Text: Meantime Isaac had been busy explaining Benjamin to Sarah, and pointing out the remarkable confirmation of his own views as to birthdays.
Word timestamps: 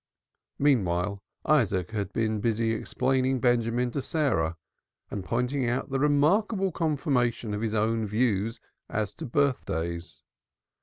Meantime 0.57 1.19
Isaac 1.45 1.91
had 1.91 2.11
been 2.11 2.39
busy 2.39 2.71
explaining 2.71 3.39
Benjamin 3.39 3.91
to 3.91 4.01
Sarah, 4.01 4.57
and 5.11 5.23
pointing 5.23 5.69
out 5.69 5.91
the 5.91 5.99
remarkable 5.99 6.71
confirmation 6.71 7.53
of 7.53 7.61
his 7.61 7.75
own 7.75 8.07
views 8.07 8.59
as 8.89 9.13
to 9.13 9.27
birthdays. 9.27 10.23